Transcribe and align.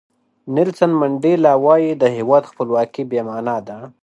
نیلسن 0.53 0.91
منډیلا 0.99 1.53
وایي 1.65 1.91
د 1.97 2.03
هیواد 2.17 2.43
خپلواکي 2.51 3.03
بې 3.09 3.21
معنا 3.29 3.57
ده. 3.67 3.77